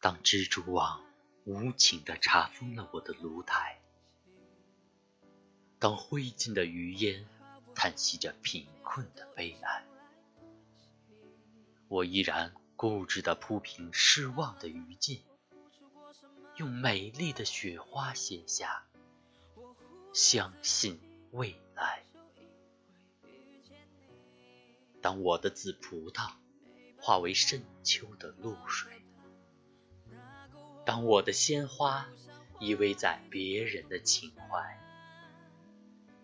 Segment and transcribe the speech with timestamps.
[0.00, 1.04] 当蜘蛛网
[1.44, 3.78] 无情地查封了我的炉台，
[5.78, 7.26] 当灰烬的余烟
[7.74, 9.84] 叹息着贫困的悲哀，
[11.88, 15.20] 我依然固执地铺平失望的余烬，
[16.56, 18.86] 用美丽的雪花写下
[20.14, 20.98] “相信
[21.32, 22.02] 未来”。
[25.02, 26.32] 当我的紫葡萄
[26.98, 29.02] 化为深秋的露水，
[30.90, 32.08] 当我的鲜花
[32.58, 34.76] 依偎在别人的情怀，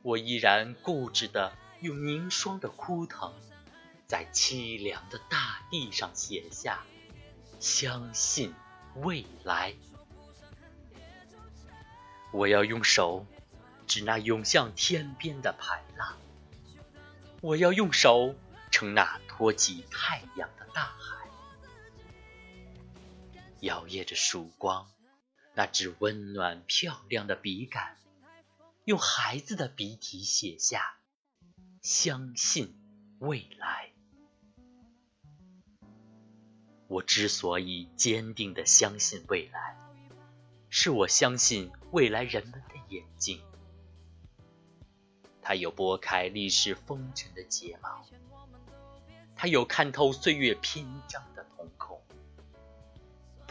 [0.00, 3.34] 我依然固执地用凝霜的枯藤，
[4.06, 6.82] 在凄凉的大地上写下
[7.60, 8.54] “相信
[8.94, 9.74] 未来”。
[12.32, 13.26] 我要用手
[13.86, 16.16] 指那涌向天边的排浪，
[17.42, 18.34] 我要用手。
[18.70, 21.23] 撑那托起太阳的大海，
[23.64, 24.90] 摇曳着曙光，
[25.54, 27.96] 那支温暖漂亮的笔杆，
[28.84, 30.98] 用孩子的笔体写下
[31.80, 32.78] “相信
[33.20, 33.90] 未来”。
[36.88, 39.78] 我之所以坚定的相信未来，
[40.68, 43.40] 是我相信未来人们的眼睛，
[45.40, 48.04] 它有拨开历史风尘的睫毛。
[49.34, 51.24] 他有看透岁月篇章，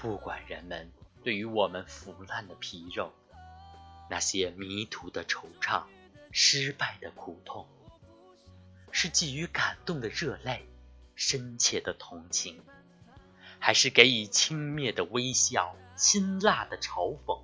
[0.04, 0.92] 不管人们
[1.24, 3.14] 对于我们腐烂的皮肉，
[4.10, 5.86] 那些迷途的惆怅，
[6.30, 7.66] 失败的苦痛，
[8.92, 10.68] 是寄予感动的热泪，
[11.16, 12.62] 深切的同情，
[13.60, 17.42] 还是给予轻蔑的微笑，辛辣的嘲讽？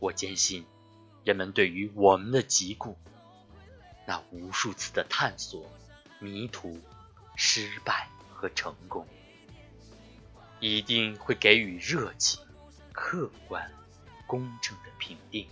[0.00, 0.66] 我坚信，
[1.22, 2.98] 人们对于我们的疾苦，
[4.04, 5.64] 那无数次的探索。
[6.18, 6.80] 迷途、
[7.36, 9.06] 失败和成功，
[10.60, 12.40] 一定会给予热情、
[12.92, 13.72] 客观、
[14.26, 15.48] 公正的评定。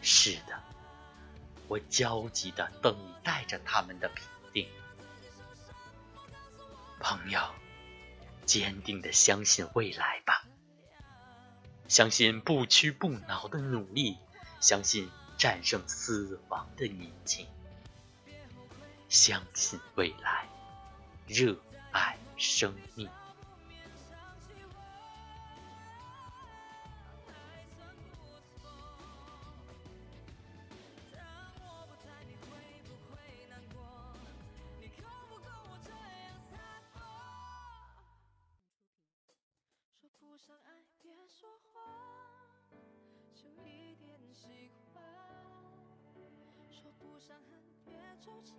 [0.00, 0.58] 是的，
[1.68, 4.68] 我焦急地等待着他们的评定。
[6.98, 7.40] 朋友，
[8.46, 10.44] 坚定地相信未来吧，
[11.88, 14.16] 相信不屈不挠的努力，
[14.60, 17.46] 相信战胜死亡的宁静。
[19.10, 20.48] 相信未来，
[21.26, 21.56] 热
[21.92, 23.10] 爱生命。
[40.28, 41.82] 不上爱，别说谎，
[43.34, 45.02] 就一点喜欢；
[46.70, 48.54] 说不上恨，别纠缠，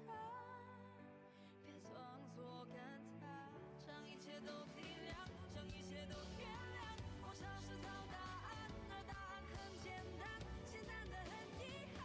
[1.63, 3.53] 别装作感叹。
[3.85, 5.13] 将一切都体谅，
[5.53, 6.81] 将一切都原谅，
[7.21, 11.31] 我尝试找答案，而答案很简单，简单的很
[11.61, 12.01] 遗憾。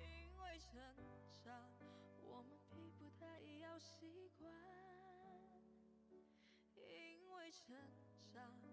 [0.00, 0.82] 因为成
[1.44, 1.70] 长，
[2.20, 4.52] 我们并不太要习惯。
[6.74, 7.76] 因为成
[8.32, 8.71] 长。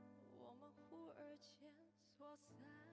[0.89, 1.71] 忽而间
[2.17, 2.88] 错散。